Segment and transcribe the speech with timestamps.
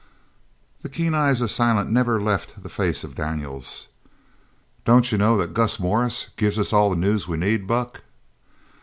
[0.81, 3.87] The keen eyes of Silent never left the face of Daniels.
[4.83, 8.01] "Don't you know that Gus Morris gives us all the news we need, Buck?"